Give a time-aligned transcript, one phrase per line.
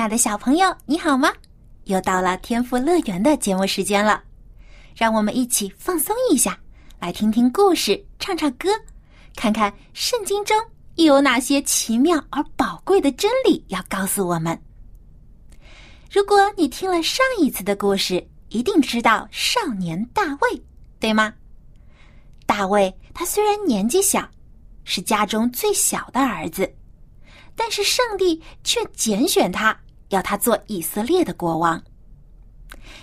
[0.00, 1.30] 亲爱的小朋友，你好吗？
[1.84, 4.24] 又到了天赋乐园的节目时间了，
[4.96, 6.58] 让我们一起放松一下，
[6.98, 8.70] 来听听故事，唱唱歌，
[9.36, 10.56] 看看圣经中
[10.94, 14.58] 又有哪些奇妙而宝贵的真理要告诉我们。
[16.10, 20.62] 如果你听了上一次的故事，一定知道少年大卫，
[20.98, 21.34] 对吗？
[22.46, 24.26] 大卫他虽然年纪小，
[24.82, 26.74] 是家中最小的儿子。
[27.54, 29.78] 但是上帝却拣选他，
[30.10, 31.82] 要他做以色列的国王。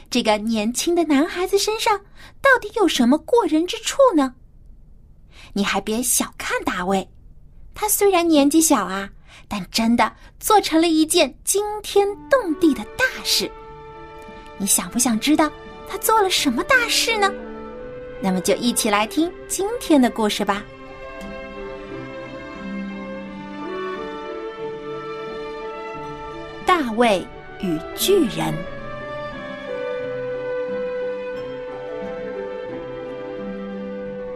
[0.10, 2.00] 这个年轻的男孩子身上
[2.42, 4.36] 到底有什么过人之处呢？
[5.54, 7.10] 你还别小看大卫，
[7.74, 9.10] 他虽然年纪小啊，
[9.48, 13.52] 但真的做成了一件惊天动地的大事。
[14.58, 15.52] 你想不想知道
[15.88, 17.32] 他做了什么大事呢？
[18.22, 20.64] 那么就一起来听今天的故事吧。
[26.68, 27.26] 大卫
[27.62, 28.54] 与巨人。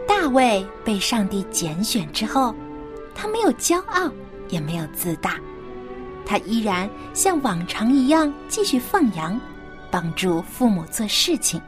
[0.08, 2.54] 大卫被上帝拣选之后，
[3.14, 4.10] 他没有骄傲，
[4.48, 5.38] 也没有自大，
[6.24, 9.38] 他依然像往常一样继续放羊，
[9.90, 11.60] 帮助父母做事情。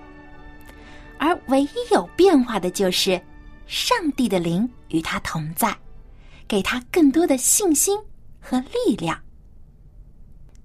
[1.19, 3.21] 而唯一有变化的就是，
[3.67, 5.77] 上帝的灵与他同在，
[6.49, 7.99] 给他更多的信心
[8.41, 9.24] 和力量。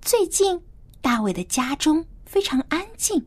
[0.02, 0.60] 最近，
[1.02, 3.24] 大卫的家中非常安静。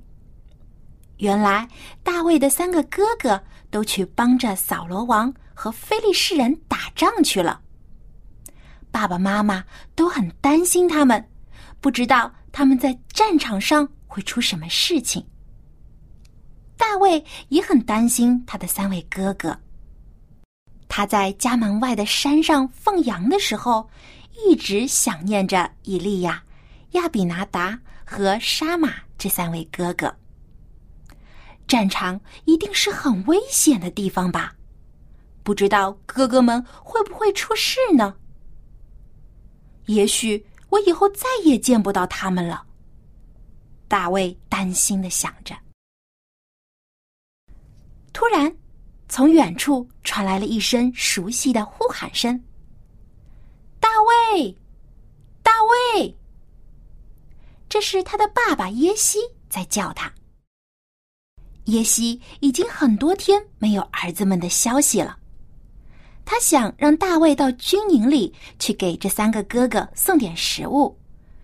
[1.19, 1.69] 原来，
[2.03, 3.41] 大卫的三个哥哥
[3.71, 7.61] 都去帮着扫罗王和非利士人打仗去了。
[8.91, 11.25] 爸爸妈妈都很担心他们，
[11.81, 15.25] 不知道他们在战场上会出什么事情。
[16.77, 19.56] 大卫也很担心他的三位哥哥。
[20.88, 23.88] 他在家门外的山上放羊的时候，
[24.44, 26.43] 一直想念着以利亚。
[26.92, 30.14] 亚比拿达和沙马这三位哥哥，
[31.66, 34.54] 战场一定是很危险的地方吧？
[35.42, 38.16] 不知道哥哥们会不会出事呢？
[39.86, 42.64] 也许我以后再也见不到他们了。
[43.88, 45.54] 大卫担心的想着。
[48.12, 48.54] 突然，
[49.08, 52.41] 从远处传来了一声熟悉的呼喊声
[53.81, 53.88] ：“大
[54.34, 54.56] 卫，
[55.42, 55.50] 大
[55.94, 56.16] 卫！”
[57.72, 59.19] 这是他的爸爸耶西
[59.49, 60.12] 在叫他。
[61.65, 65.16] 耶西已经很多天没有儿子们的消息了，
[66.22, 71.00] 他想让大卫到军营里去给这三个哥哥送点食物，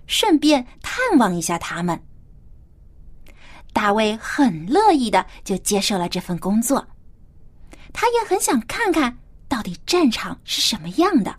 [0.07, 1.99] 顺便探望一下他们。
[3.73, 6.87] 大卫很乐意的就接受了这份工作，
[7.95, 9.19] 他也很想看看
[9.49, 11.35] 到底战场是什么样的，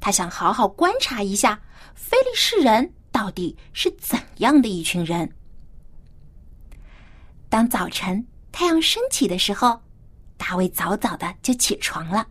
[0.00, 1.60] 他想好好观察一下
[1.94, 2.94] 非利士人。
[3.12, 5.30] 到底是怎样的一群人？
[7.48, 9.80] 当早晨太阳升起的时候，
[10.36, 12.26] 大卫早早的就起床了。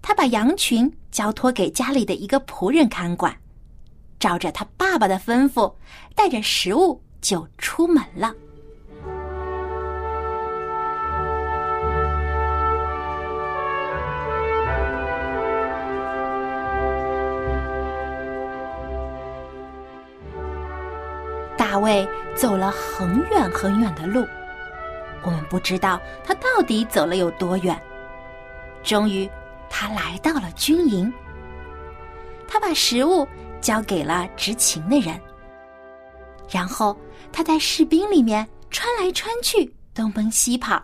[0.00, 3.36] 他把羊群交托给家里的一个仆人看管，
[4.20, 5.74] 照着他爸爸的吩咐，
[6.14, 8.32] 带着食物就出门了。
[21.76, 24.26] 大卫走了很远很远的路，
[25.22, 27.78] 我们不知道他到底走了有多远。
[28.82, 29.30] 终于，
[29.68, 31.12] 他来到了军营。
[32.48, 33.28] 他把食物
[33.60, 35.20] 交给了执勤的人，
[36.48, 36.98] 然后
[37.30, 40.82] 他在士兵里面穿来穿去，东奔西跑，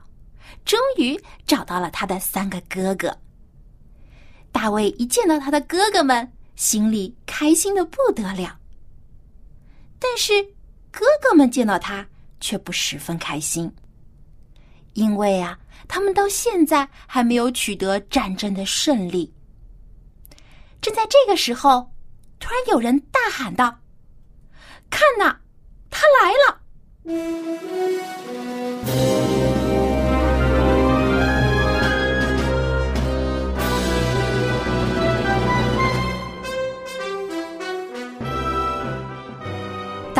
[0.62, 3.16] 终于找到了他的三个哥哥。
[4.52, 8.58] 大卫一见到他的哥哥们，心里开心的不得了。
[9.98, 10.46] 但是。
[10.92, 12.06] 哥哥们见到他
[12.38, 13.72] 却不十分开心，
[14.92, 15.58] 因为啊，
[15.88, 19.32] 他们到现在还没有取得战争的胜利。
[20.80, 21.90] 正在这个时候，
[22.38, 23.80] 突然有人大喊道
[24.90, 25.34] ：“看呐，
[25.90, 26.60] 他来了！”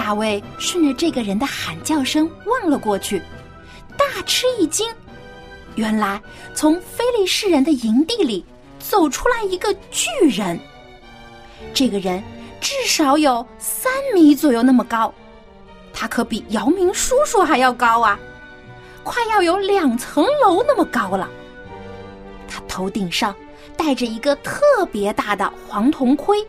[0.05, 3.23] 大卫顺着这个人的喊叫声望了过去，
[3.97, 4.85] 大吃一惊。
[5.77, 6.21] 原来
[6.57, 8.45] 从非利士人的营地里
[8.81, 10.59] 走出来一个巨人。
[11.73, 12.21] 这个人
[12.61, 15.15] 至少有三米左右那么高，
[15.93, 18.19] 他可比姚明叔叔还要高啊！
[19.05, 21.31] 快要有两层楼那么高了。
[22.49, 23.33] 他头顶上
[23.77, 26.45] 戴着一个特别大的黄铜盔，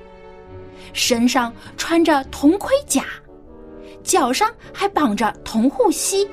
[0.91, 3.05] 身上穿着铜盔甲，
[4.03, 6.27] 脚上还绑着铜护膝。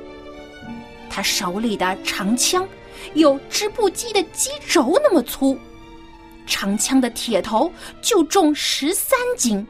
[1.09, 2.67] 他手里的长枪
[3.15, 5.59] 有织布机的机轴那么粗，
[6.47, 7.71] 长枪的铁头
[8.01, 9.67] 就重十三斤。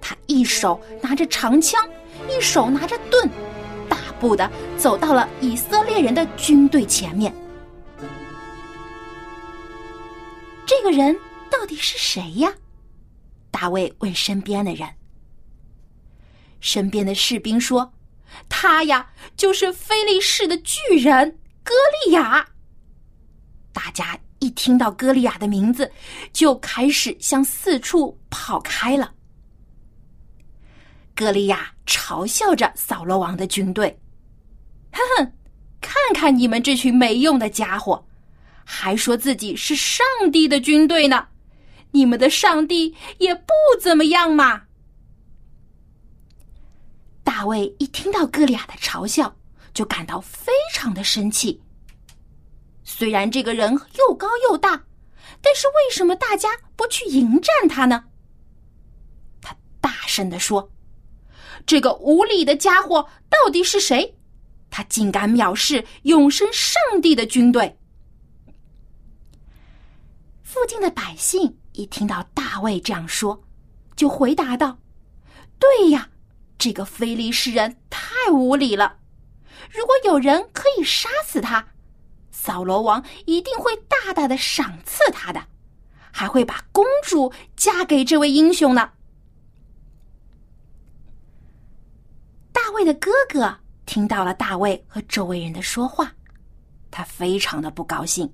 [0.00, 1.86] 他一手拿着长枪，
[2.28, 3.28] 一手拿着盾。
[3.88, 7.34] 大步的走到了以色列人的军队前面。
[10.66, 11.14] 这个人
[11.50, 12.52] 到底是谁呀？
[13.50, 14.88] 大卫问身边的人。
[16.64, 17.92] 身边的士兵说
[18.48, 19.06] ：“他呀，
[19.36, 21.30] 就是菲利士的巨人
[21.62, 21.74] 歌
[22.06, 22.48] 利亚。”
[23.70, 25.92] 大家一听到歌利亚的名字，
[26.32, 29.12] 就开始向四处跑开了。
[31.14, 34.00] 歌利亚嘲笑着扫罗王的军队。
[34.90, 35.32] 哼哼，
[35.82, 38.02] 看看你们这群没用的家伙，
[38.64, 40.02] 还说自己是上
[40.32, 41.28] 帝的军队呢！
[41.90, 44.62] 你们的上帝也不怎么样嘛！
[47.44, 49.36] 大卫一听到哥利亚的嘲笑，
[49.74, 51.60] 就感到非常的生气。
[52.84, 54.82] 虽然这个人又高又大，
[55.42, 58.02] 但是为什么大家不去迎战他呢？
[59.42, 60.72] 他大声的说
[61.66, 64.16] ：“这个无礼的家伙到底是谁？”
[64.70, 67.78] 他竟敢藐视永生上帝的军队！
[70.42, 73.38] 附近的百姓一听到大卫这样说，
[73.96, 74.78] 就回答道
[75.60, 76.08] ：“对呀，
[76.58, 78.98] 这个非利士人太无礼了。
[79.70, 81.66] 如果有人可以杀死他，
[82.30, 85.42] 扫罗王一定会大大的赏赐他的，
[86.12, 88.90] 还会把公主嫁给这位英雄呢。”
[92.52, 93.58] 大卫的哥哥。
[93.86, 96.10] 听到了大卫和周围人的说话，
[96.90, 98.32] 他非常的不高兴。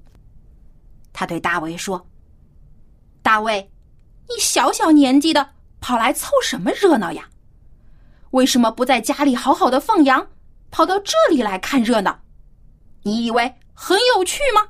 [1.13, 2.07] 他对大卫说
[3.21, 3.69] ：“大卫，
[4.29, 7.29] 你小小年纪的跑来凑什么热闹呀？
[8.31, 10.27] 为什么不在家里好好的放羊，
[10.71, 12.21] 跑到这里来看热闹？
[13.03, 14.69] 你以为很有趣吗？”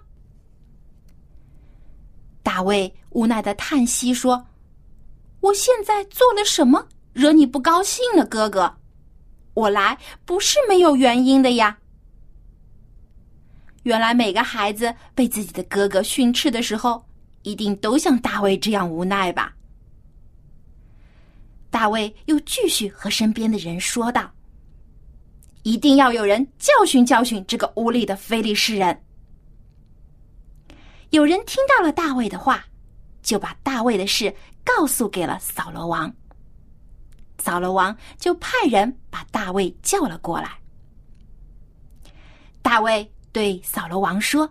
[2.43, 4.47] 大卫无奈的叹息说
[5.41, 8.77] ：“我现在做了什么惹你不高兴了，哥哥？”
[9.55, 11.77] 我来不是没有原因的呀。
[13.83, 17.05] 原来每个孩子被自己的哥哥训斥的时候，
[17.43, 19.53] 一定都像大卫这样无奈吧？
[21.81, 24.31] 大卫又继续和身边的人说道
[25.65, 29.03] ：“一定要有人教训教训这个无礼的非利士人。”
[31.09, 32.63] 有人听到了大卫的话，
[33.23, 36.15] 就把大卫的事告诉给了扫罗王。
[37.39, 40.59] 扫罗王就派人把大卫叫了过来。
[42.61, 44.47] 大卫对扫罗王说：“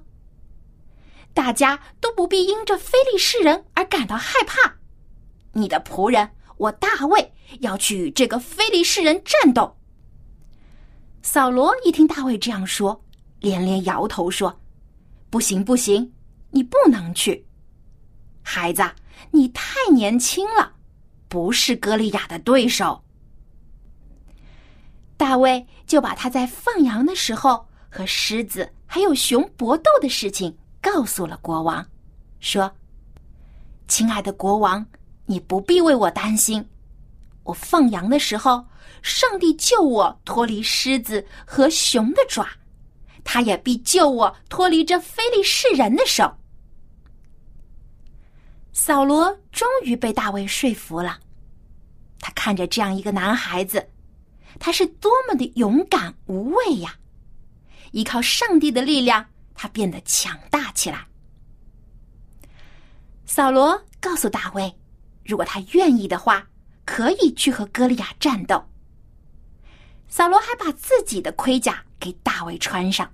[1.35, 4.73] 大家都不必因这非利士人而感到害怕。
[5.51, 6.27] 你的仆人
[6.59, 9.75] 我大卫要去与这个非利士人战斗。”
[11.23, 13.03] 扫罗一听大卫这样说，
[13.39, 14.61] 连连摇头说
[15.31, 16.13] ：“不行，不行，
[16.51, 17.45] 你不能去，
[18.43, 18.83] 孩子，
[19.31, 20.75] 你太年轻了。”
[21.29, 23.03] 不是歌利亚的对手，
[25.15, 31.87] 大卫就把他在放羊的时候和狮子还有熊搏斗的事情告诉了国王，
[32.39, 32.75] 说
[33.87, 34.83] ：“亲爱的国王，
[35.29, 36.67] 你不必为我担心。
[37.43, 38.65] 我放羊的时候，
[39.03, 42.49] 上帝救我脱离狮子和熊的爪，
[43.23, 46.35] 他也必救我脱离这非利士人的手。”
[48.73, 51.19] 扫罗终于被大卫说服了。
[52.19, 53.87] 他看着这样一个男孩子，
[54.59, 56.95] 他是多么的勇敢无畏呀！
[57.91, 61.05] 依靠上帝的力量，他变得强大起来。
[63.25, 64.75] 扫罗告诉大卫，
[65.29, 66.47] 如果他愿意的话，
[66.85, 68.67] 可以去和歌利亚战斗。
[70.07, 73.07] 扫罗还把自己的盔甲给大卫穿上，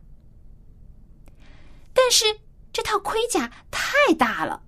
[1.93, 2.23] 但是
[2.71, 4.63] 这套盔甲太大了。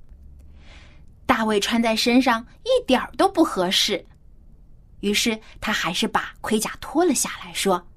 [1.26, 4.06] 大卫穿在身上一点儿都不合适，
[5.00, 7.88] 于是他还是把盔甲脱了下来，说：“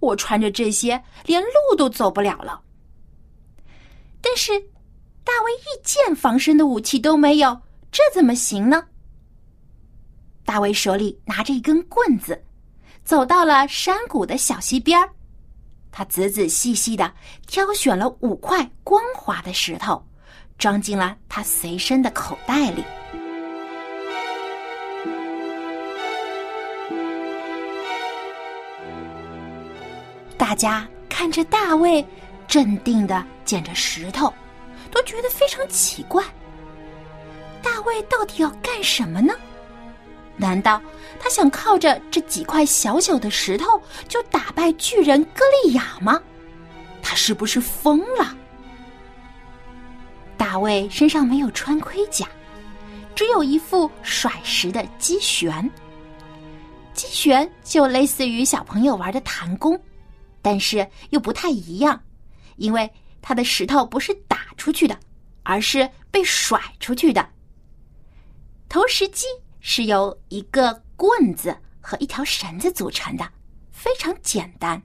[0.00, 2.62] 我穿着这些连路都走不了了。”
[4.22, 4.58] 但是
[5.22, 7.60] 大卫一件防身的武器都没有，
[7.92, 8.88] 这怎么行呢？
[10.44, 12.44] 大卫手里拿着一根棍子，
[13.02, 15.08] 走到了山谷的小溪边儿。
[15.90, 17.12] 他仔仔细细的
[17.46, 20.04] 挑选了五块光滑的石头，
[20.58, 22.84] 装进了他随身的口袋里。
[30.36, 32.04] 大家看着大卫
[32.46, 34.32] 镇定的捡着石头，
[34.90, 36.22] 都觉得非常奇怪。
[37.62, 39.32] 大卫到底要干什么呢？
[40.36, 40.82] 难道
[41.18, 46.20] 他想靠着这几块小小的石头就打败巨人歌利亚吗？
[47.02, 48.36] 他是不是疯了？
[50.36, 52.26] 大卫身上没有穿盔甲，
[53.14, 55.70] 只有一副甩石的机旋。
[56.92, 59.80] 机旋就类似于小朋友玩的弹弓，
[60.42, 62.00] 但是又不太一样，
[62.56, 62.90] 因为
[63.22, 64.98] 他的石头不是打出去的，
[65.42, 67.26] 而是被甩出去的。
[68.68, 69.26] 投石机。
[69.66, 73.26] 是由一个棍子和一条绳子组成的，
[73.72, 74.80] 非常简单。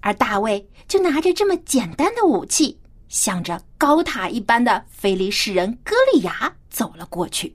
[0.00, 7.54] 而大卫就拿着这么简单的武器，向着高塔一般的菲利士人歌利亚走了过去。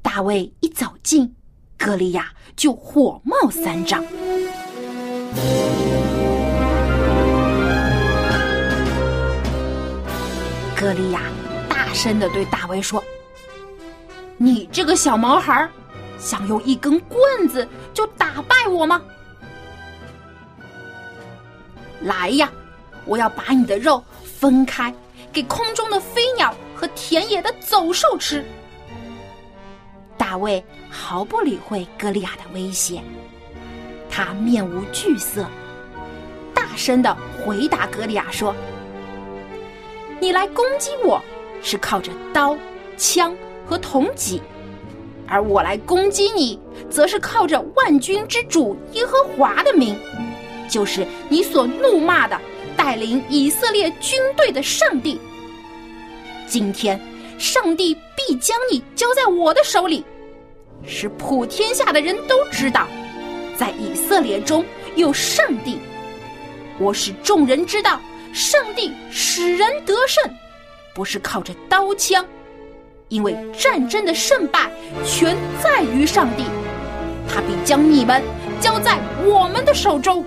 [0.00, 1.34] 大卫一走近，
[1.76, 4.00] 歌利亚就火冒三丈。
[10.76, 11.39] 歌利亚。
[11.90, 13.02] 大声的对大卫说
[14.38, 15.68] ：“你这个小毛孩，
[16.20, 19.02] 想用一根棍子就打败我吗？
[22.02, 22.48] 来呀，
[23.06, 24.94] 我要把你的肉分开，
[25.32, 28.44] 给空中的飞鸟和田野的走兽吃。”
[30.16, 33.02] 大卫毫不理会歌利亚的威胁，
[34.08, 35.44] 他面无惧色，
[36.54, 38.54] 大声的回答歌利亚说
[40.22, 41.20] ：“你来攻击我。”
[41.62, 42.56] 是靠着刀、
[42.96, 43.36] 枪
[43.66, 44.40] 和铜戟，
[45.26, 46.58] 而我来攻击你，
[46.90, 49.96] 则是靠着万军之主耶和华的名，
[50.68, 52.40] 就是你所怒骂的
[52.76, 55.20] 带领以色列军队的上帝。
[56.46, 57.00] 今天，
[57.38, 60.04] 上帝必将你交在我的手里，
[60.84, 62.88] 使普天下的人都知道，
[63.56, 64.64] 在以色列中
[64.96, 65.78] 有上帝。
[66.78, 68.00] 我使众人知道，
[68.32, 70.24] 上帝使人得胜。
[71.00, 72.22] 不是靠着刀枪，
[73.08, 74.70] 因为战争的胜败
[75.02, 76.44] 全在于上帝，
[77.26, 78.22] 他必将你们
[78.60, 80.22] 交在我们的手中。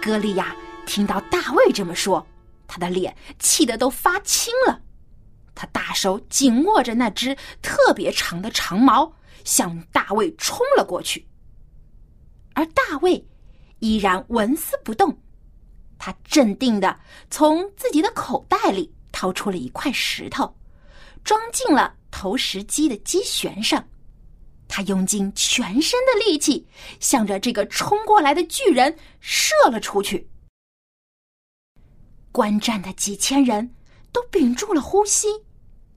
[0.00, 0.54] 歌利亚
[0.86, 2.24] 听到大卫这么说，
[2.68, 4.80] 他的脸气得都发青了，
[5.52, 9.12] 他大手紧握着那只特别长的长矛，
[9.42, 11.26] 向大卫冲了过去，
[12.54, 13.26] 而大卫
[13.80, 15.18] 依然纹丝不动。
[16.00, 16.98] 他镇定的
[17.30, 20.56] 从自己的口袋里掏出了一块石头，
[21.22, 23.86] 装进了投石机的机旋上。
[24.66, 26.66] 他用尽全身的力气，
[27.00, 30.26] 向着这个冲过来的巨人射了出去。
[32.32, 33.74] 观战的几千人
[34.10, 35.28] 都屏住了呼吸，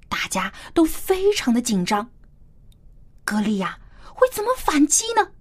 [0.09, 2.11] 大家都非常的紧张。
[3.23, 3.79] 格利亚
[4.13, 5.31] 会怎么反击呢？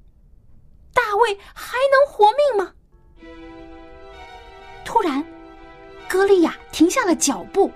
[0.93, 2.75] 大卫还能活命吗？
[6.23, 7.69] 歌利亚停下了脚步，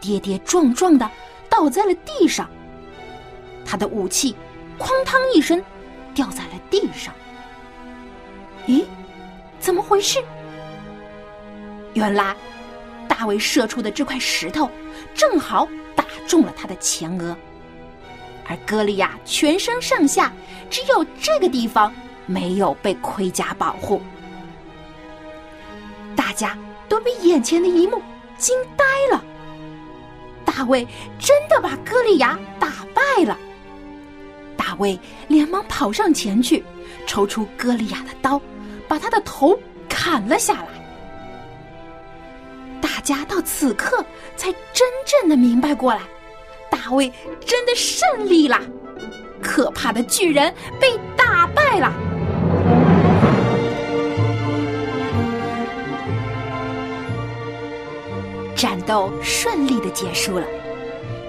[0.00, 1.10] 跌跌撞撞的
[1.48, 2.48] 倒在了地上。
[3.66, 4.36] 他的武器
[4.78, 5.60] “哐当”一声
[6.14, 7.12] 掉在了地上。
[8.68, 8.84] 咦，
[9.58, 10.22] 怎么回事？
[11.94, 12.36] 原来，
[13.08, 14.70] 大卫射出的这块石头
[15.12, 15.66] 正好
[15.96, 17.36] 打中了他的前额，
[18.46, 20.32] 而歌利亚全身上下
[20.70, 21.92] 只有这个地方
[22.26, 24.00] 没有被盔甲保护。
[26.14, 26.56] 大家
[26.90, 28.02] 都被眼前的一幕
[28.36, 29.24] 惊呆了。
[30.44, 30.86] 大卫
[31.20, 33.38] 真的把歌利亚打败了。
[34.56, 36.64] 大卫连忙跑上前去，
[37.06, 38.42] 抽出歌利亚的刀，
[38.88, 40.66] 把他的头砍了下来。
[42.80, 44.04] 大家到此刻
[44.36, 46.00] 才真正的明白过来，
[46.68, 47.10] 大卫
[47.46, 48.60] 真的胜利了，
[49.40, 52.09] 可怕的巨人被打败了。
[58.60, 60.46] 战斗顺利的结束了，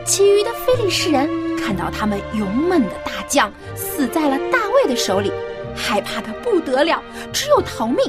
[0.05, 5.31] 其余的菲利士人看到他们勇猛的大将死在了大卫的手里，
[5.73, 8.00] 害怕的不得了，只有逃命。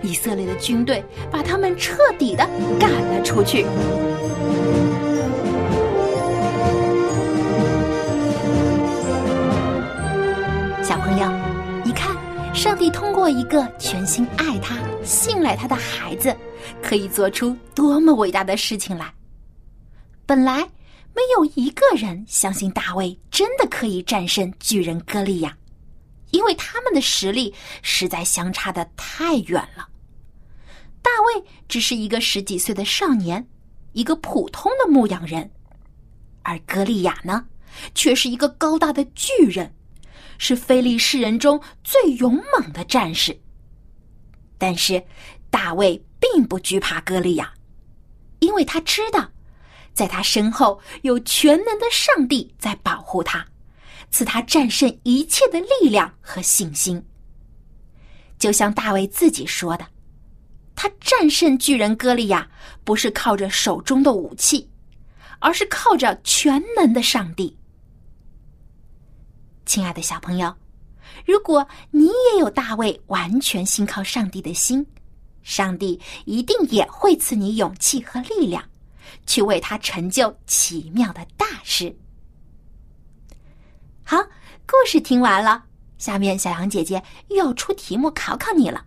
[0.00, 3.66] 以色列的军队把他们彻底的赶了出去。
[12.60, 16.36] 上帝通过一个全心爱他、信赖他的孩子。
[16.82, 19.10] 可以做出多么伟大的事情来！
[20.26, 20.58] 本来
[21.14, 25.56] 没有一个人相信大卫真的可以战胜巨人歌利亚，
[26.32, 29.88] 因为他们的实力实在相差的太远了。
[31.00, 33.48] 大卫只是一个十几岁的少年，
[33.94, 35.50] 一个普通的牧羊人，
[36.42, 37.46] 而歌利亚呢，
[37.94, 39.72] 却是一个高大的巨人，
[40.40, 43.38] 是非利士人中最勇猛的战士。
[44.56, 45.02] 但是，
[45.50, 47.52] 大卫并不惧怕歌利亚，
[48.38, 49.30] 因为他知道，
[49.92, 53.46] 在他身后有全能的上帝在保护他，
[54.10, 57.04] 赐他战胜一切的力量和信心。
[58.38, 59.86] 就像大卫自己说的。
[60.74, 62.48] 他战胜巨人歌利亚，
[62.84, 64.66] 不是靠着手中的武器，
[65.38, 67.54] 而是靠着全能的上帝。
[69.70, 70.52] 亲爱的小朋友，
[71.24, 74.84] 如果你也有大卫完全信靠上帝的心，
[75.44, 78.68] 上帝一定也会赐你勇气和力量，
[79.26, 81.96] 去为他成就奇妙的大事。
[84.02, 84.16] 好，
[84.66, 85.62] 故事听完了，
[85.98, 88.84] 下面小羊姐姐又要出题目考考你了。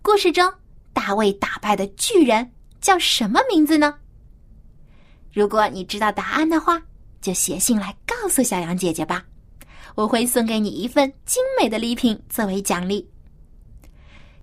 [0.00, 0.50] 故事中。
[0.94, 3.98] 大卫打败的巨人叫什么名字呢？
[5.30, 6.82] 如果你知道答案的话，
[7.20, 9.26] 就写信来告诉小羊姐姐吧，
[9.98, 13.04] 我会送给你一份精美的礼品作为奖励。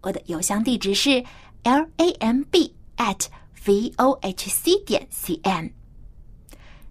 [0.02, 1.24] 我的邮箱地址是
[1.64, 3.28] l a m b at
[3.66, 5.72] v o h c 点 c n。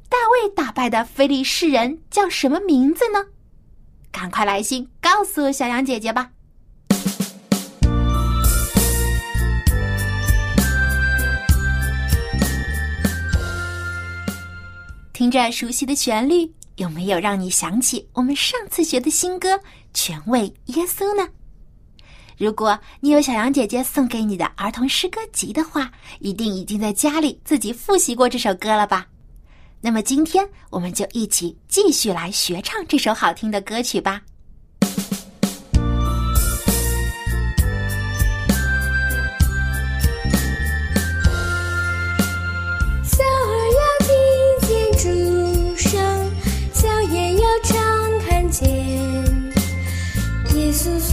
[0.08, 3.26] 大卫打败的非利士人叫什么名字呢？
[4.10, 6.30] 赶快来信告诉小羊姐姐吧。
[15.12, 19.56] 听着熟悉的旋律，有没有让你想起我们上次学的新歌
[19.92, 21.28] 《全为耶稣》呢？
[22.36, 29.06] 如果你有小羊姐姐送给你的儿童诗歌集的话，一定已经在家里自己复习过这首歌了吧？
[29.80, 34.20] 那么今天我们就一起继续来学唱这首好听的歌曲吧。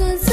[0.01, 0.30] 是。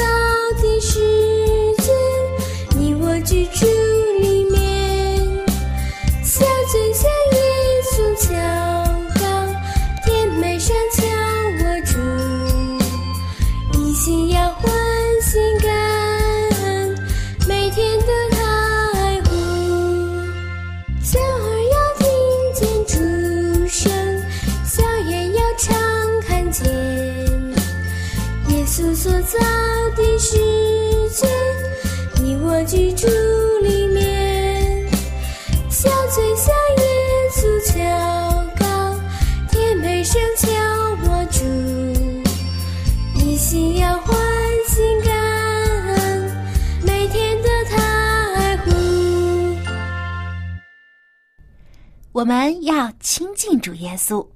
[52.19, 54.27] 我们要亲近主耶稣，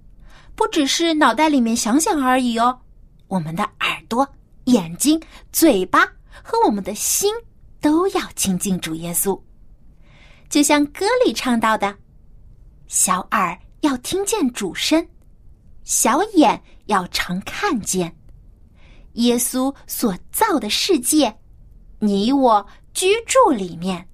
[0.55, 2.79] 不只是脑袋里面想想而已哦。
[3.27, 4.25] 我们的耳朵、
[4.65, 6.05] 眼睛、嘴巴
[6.41, 7.33] 和我们的心
[7.81, 9.37] 都要亲近主耶稣。
[10.47, 11.93] 就像歌里唱到的
[12.87, 15.05] ：“小耳要听见主声，
[15.83, 18.15] 小眼要常看见
[19.15, 21.37] 耶稣所造的世界，
[21.99, 24.07] 你我居住里面。”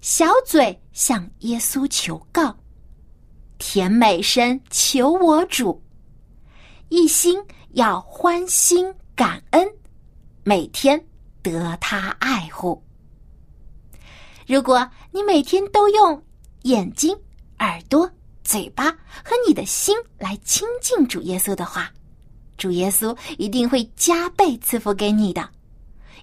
[0.00, 2.56] 小嘴向耶稣求告，
[3.58, 5.82] 甜美声求我主，
[6.88, 9.66] 一心要欢心感恩，
[10.44, 11.02] 每天
[11.42, 12.82] 得他爱护。
[14.46, 16.22] 如果你每天都用
[16.62, 17.16] 眼睛、
[17.60, 18.10] 耳朵、
[18.44, 21.90] 嘴巴和你的心来亲近主耶稣的话，
[22.58, 25.48] 主耶稣一定会加倍赐福给你的，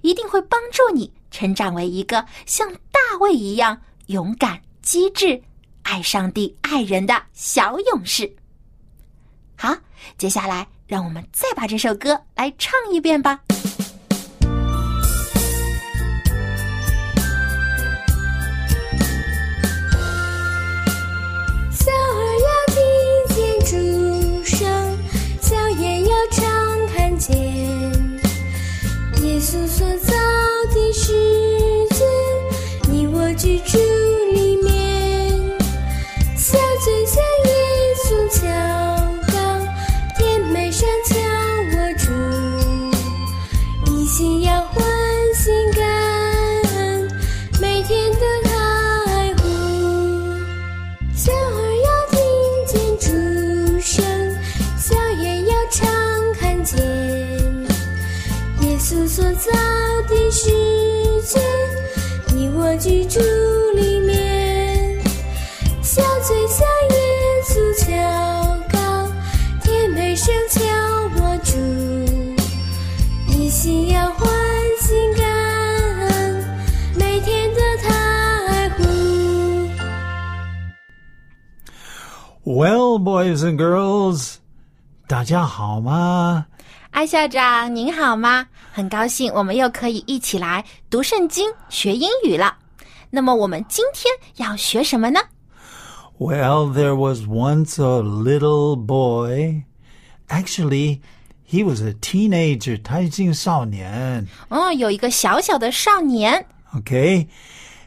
[0.02, 1.12] 一定会帮助你。
[1.32, 3.80] 成长为一个像大卫一样
[4.10, 5.40] 勇敢机智
[5.84, 8.32] 爱上帝爱人的小勇士。
[9.56, 9.76] 好
[10.18, 13.40] 接下来让我们再把这首歌来唱一遍吧。
[21.72, 22.76] 小耳
[23.28, 24.68] 听见声
[26.04, 27.38] 要常看见
[29.22, 30.09] 耶稣说
[83.49, 84.35] and girls.
[85.07, 86.47] 大家好吗？
[86.91, 88.47] 艾校长您好吗？
[88.71, 92.55] 很高兴我们又可以一起来读圣经、学英语了。
[93.09, 95.21] 那么我们今天要学什么呢？
[96.19, 99.63] Well, there was once a little boy.
[100.29, 101.01] Actually,
[101.49, 104.27] he was a teenager, 他已经少年。
[104.51, 107.29] 哦，有一个小小的少年， Okay?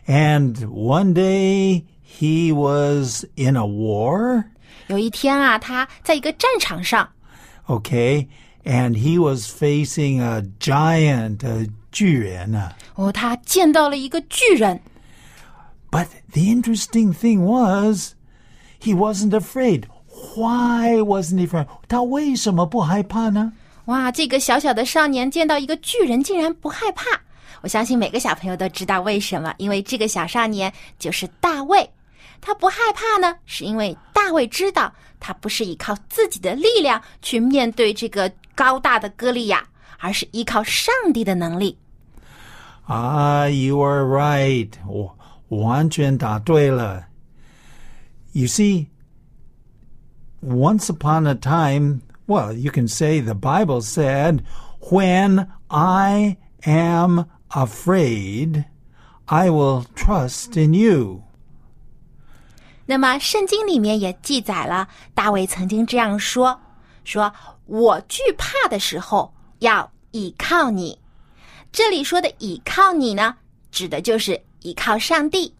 [0.08, 4.46] And one day he was in a war.
[4.88, 7.10] 有一天啊，他在一个战场上，
[7.68, 8.28] Okay?
[8.64, 12.76] And he was facing a giant, a 巨人啊。
[12.96, 14.82] 哦，他见到了一个巨人。
[15.90, 18.14] But the interesting thing was,
[18.82, 19.84] he wasn't afraid.
[20.36, 21.68] Why wasn't he afraid?
[21.88, 23.54] 他为什么不害怕呢？
[23.86, 27.06] 哇，这个小小的少年见到一个巨人，竟然不害怕。
[27.62, 31.90] 我相信每个小朋友都知道为什么，因为这个小少年就是大卫。
[32.42, 39.68] 他不害怕呢，是因为大卫知道他不是依靠自己的力量去面对这个高大的歌利亚，
[40.00, 41.78] 而是依靠上帝的能力。
[42.88, 44.70] Ah, you are right.
[44.88, 45.18] 我
[45.50, 47.08] 完全答对了。
[48.32, 48.88] You see,
[50.42, 54.42] once upon a time, well, you can say the Bible said,
[54.80, 58.66] when I am afraid,
[59.26, 61.24] I will trust in you.
[62.93, 66.61] 那么圣经里面也记载了，大卫曾经这样说
[67.05, 67.33] ：“说
[67.65, 70.99] 我惧怕的时候要倚靠你。”
[71.73, 73.35] 这里说的倚靠你呢，
[73.71, 75.55] 指的就是倚靠上帝。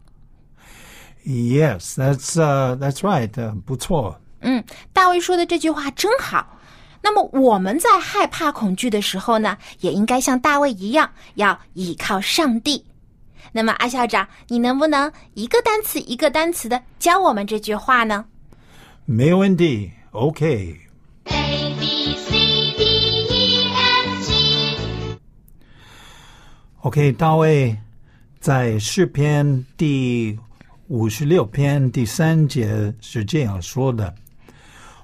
[1.25, 3.31] Yes, that's uh, that's right.
[3.31, 4.21] Uh, 不错。
[4.41, 6.59] 嗯，大卫说的这句话真好。
[7.01, 12.85] 那么我们在害怕、恐惧的时候呢，也应该像大卫一样，要倚靠上帝。
[13.51, 18.25] 那么阿校长，你能不能一个单词一个单词的教我们这句话呢？
[19.05, 19.91] 没问题。
[20.11, 20.77] Okay.
[21.25, 22.31] A B C
[22.77, 25.19] D E F G
[26.81, 27.77] OK，大卫
[28.39, 30.37] 在诗篇第
[30.87, 34.13] 五十六篇第三节是这样说的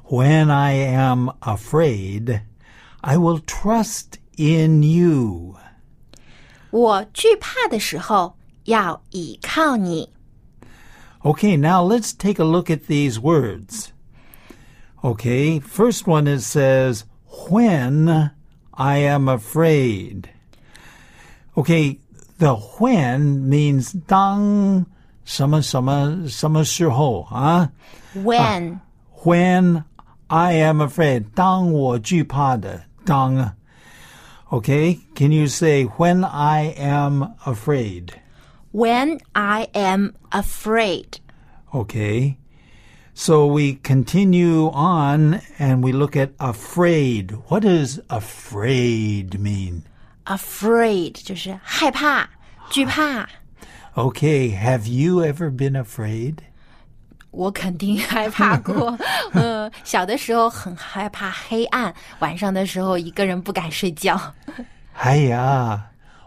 [0.08, 2.42] ：“When I am afraid,
[3.02, 5.56] I will trust in you。
[6.71, 10.11] 我惧怕的时候要倚靠你。
[11.23, 13.93] Okay, now let's take a look at these words.
[15.03, 17.05] Okay, first one it says,
[17.49, 18.31] when
[18.73, 20.29] I am afraid.
[21.57, 21.99] Okay,
[22.39, 24.85] the when means 当
[25.25, 27.71] 什么什么什么时候啊？
[28.15, 28.81] When、
[29.23, 29.85] When
[30.27, 33.55] I am afraid, 当我惧怕的当。
[34.53, 38.21] Okay, can you say when I am afraid?
[38.75, 41.21] when I am afraid。
[41.73, 42.39] Okay.
[43.15, 47.31] So we continue on and we look at afraid.
[47.47, 49.85] What does afraid mean?
[50.27, 52.29] afraid 就是害怕、
[52.71, 53.29] 惧怕。
[53.95, 56.39] Okay, have you ever been afraid?
[57.40, 58.98] 我肯定 害怕过，
[59.32, 64.20] 嗯，小的时候很害怕黑暗，晚上的时候一个人不敢睡觉。
[64.96, 65.82] 哎呀，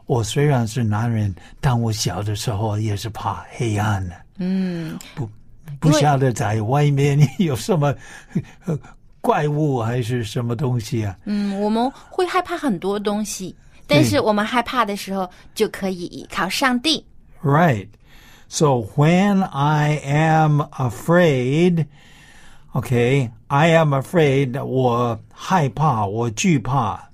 [0.07, 4.17] 我虽然是男人，但我小的时候也是怕黑暗的。
[4.39, 5.29] 嗯，不
[5.79, 7.95] 不晓得在外面有什么
[8.65, 8.79] 呃
[9.21, 11.15] 怪物还是什么东西啊？
[11.27, 13.55] 嗯，我们会害怕很多东西，
[13.87, 17.05] 但是我们害怕的时候就可以依靠上帝。
[17.43, 17.89] Right.
[18.52, 21.88] So when I am afraid,
[22.76, 27.10] okay, I am afraid, 我害怕,我惧怕.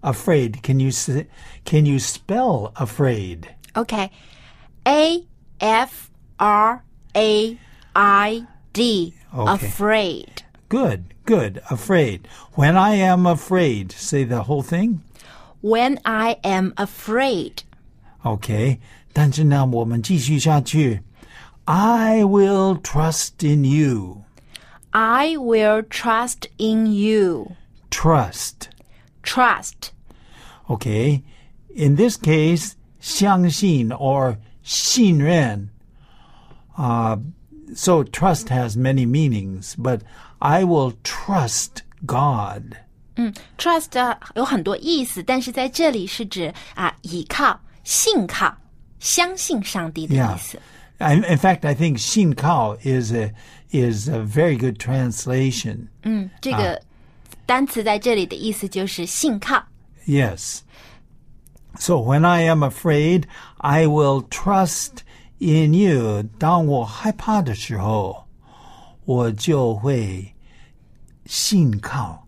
[0.00, 0.62] Afraid.
[0.62, 1.26] Can you s-
[1.64, 3.48] can you spell afraid?
[3.74, 5.24] OK，A
[5.58, 6.82] F R
[7.16, 7.56] A
[7.94, 9.66] I D Okay.
[9.66, 10.28] afraid。
[10.68, 11.14] Good.
[11.24, 11.60] Good.
[11.68, 12.20] Afraid.
[12.54, 15.00] When I am afraid, say the whole thing.
[15.60, 17.64] When I am afraid，
[18.24, 18.78] Okay.
[19.12, 21.02] 但是呢，我们继续下去.
[21.64, 24.22] I will trust in you.
[24.90, 27.52] I will trust in you.
[27.90, 28.68] Trust.
[29.22, 29.92] Trust
[30.68, 31.22] Okay.
[31.74, 35.68] In this case, 相信 or 信任.
[36.76, 37.18] Uh,
[37.74, 40.00] so trust has many meanings, but
[40.38, 42.76] I will trust God.
[43.58, 48.54] trust 啊有很多意思，但是在这里是指啊倚靠、信靠、
[49.02, 50.34] 相信上帝的 Yeah.
[50.34, 50.58] 意思。
[50.98, 53.32] I, in fact, I think 信靠 is a
[53.70, 55.88] is a very good translation.
[56.02, 56.82] 嗯，这个
[57.46, 59.62] 单词在这里的意思就是信靠。
[60.06, 60.60] Yes.
[61.78, 63.24] So when I am afraid,
[63.58, 65.02] I will trust
[65.38, 66.24] in you.
[66.38, 68.24] 当我害怕的时候，
[69.04, 70.34] 我就会
[71.26, 72.26] 信靠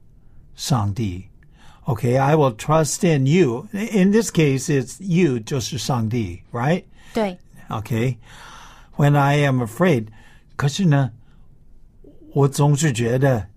[0.55, 1.27] 上帝。
[1.87, 3.69] Okay, I will trust in you.
[3.73, 6.85] In this case, it's you 就是上帝，right?
[7.13, 8.19] 对， Okay.
[8.97, 10.09] When I am afraid，
[10.57, 11.13] 可是呢，
[12.33, 13.49] 我总是觉得，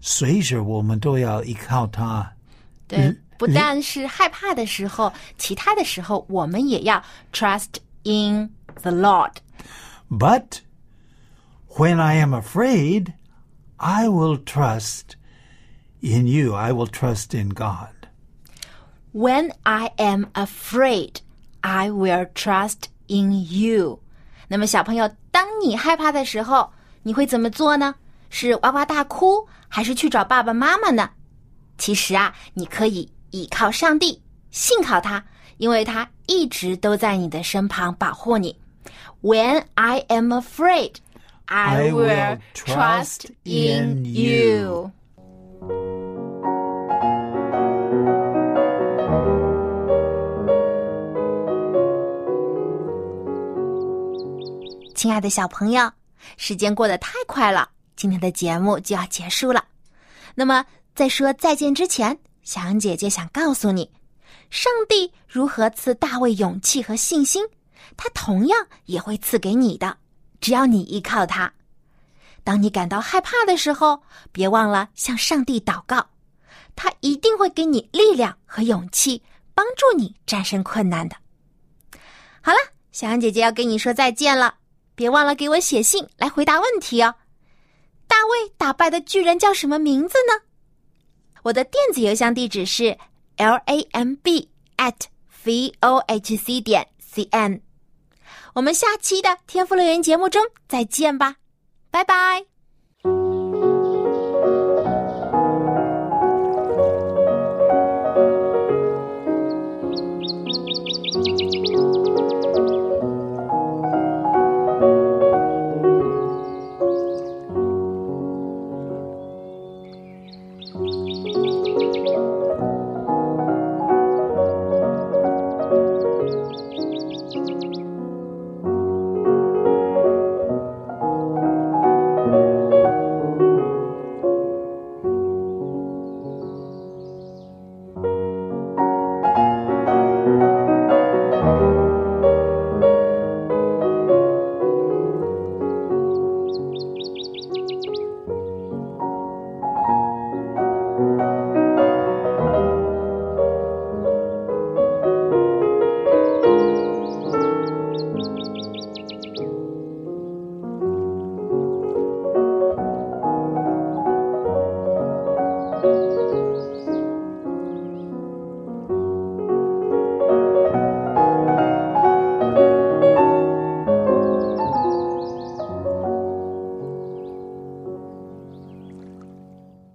[0.00, 2.32] 随时我们都要依靠他。
[2.86, 9.32] 对，不但是害怕的时候，其他的时候我们也要 trust in the Lord。
[10.08, 10.60] But
[11.76, 13.14] when I am afraid,
[13.76, 15.16] I will trust
[16.00, 16.54] in you.
[16.54, 17.88] I will trust in God.
[19.12, 21.20] When I am afraid,
[21.62, 24.00] I will trust in you。
[24.48, 26.70] 那么，小朋友，当你害怕的时候，
[27.02, 27.94] 你会怎么做呢？
[28.28, 31.10] 是哇哇大哭，还是去找爸爸妈妈呢？
[31.78, 34.20] 其实啊，你可以倚靠上帝，
[34.50, 35.24] 信靠他，
[35.58, 38.56] 因为他一直都在你的身旁保护你。
[39.22, 40.96] When I am afraid,
[41.46, 44.92] I I will will trust trust in in you you.。
[54.95, 55.91] 亲爱的小朋友，
[56.37, 59.65] 时间过得太快了，今天的节目就要结束了。
[60.35, 63.91] 那么，在说再见之前，小羊姐姐想告诉你，
[64.49, 67.43] 上帝如何赐大卫勇气和信心，
[67.97, 69.97] 他同样也会赐给你的，
[70.39, 71.51] 只要你依靠他。
[72.43, 74.01] 当你感到害怕的时候，
[74.31, 76.05] 别忘了向上帝祷告，
[76.75, 79.21] 他一定会给你力量和勇气，
[79.53, 81.15] 帮助你战胜困难的。
[82.41, 82.57] 好了，
[82.91, 84.55] 小羊姐姐要跟你说再见了。
[84.95, 87.15] 别忘了给我写信来回答问题哦。
[88.07, 90.43] 大卫打败的巨人叫什么名字呢？
[91.43, 92.97] 我的电子邮箱地址是
[93.37, 94.93] l a m b at
[95.43, 97.61] v o h c 点 c n。
[98.53, 101.35] 我们下期的天赋乐园节目中再见吧，
[101.91, 102.50] 拜拜。